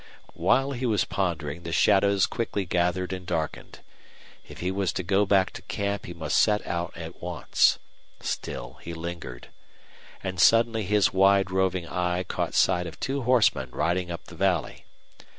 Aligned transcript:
While 0.33 0.71
he 0.71 0.87
was 0.87 1.05
pondering 1.05 1.61
the 1.61 1.71
shadows 1.71 2.25
quickly 2.25 2.65
gathered 2.65 3.13
and 3.13 3.23
darkened. 3.23 3.81
If 4.47 4.59
he 4.61 4.71
was 4.71 4.91
to 4.93 5.03
go 5.03 5.27
back 5.27 5.51
to 5.51 5.61
camp 5.61 6.07
he 6.07 6.13
must 6.15 6.39
set 6.41 6.65
out 6.65 6.91
at 6.97 7.21
once. 7.21 7.77
Still 8.19 8.79
he 8.81 8.95
lingered. 8.95 9.49
And 10.23 10.39
suddenly 10.41 10.85
his 10.85 11.13
wide 11.13 11.51
roving 11.51 11.87
eye 11.87 12.23
caught 12.23 12.55
sight 12.55 12.87
of 12.87 12.99
two 12.99 13.21
horsemen 13.21 13.69
riding 13.69 14.09
up 14.09 14.25
the 14.25 14.33
valley. 14.33 14.85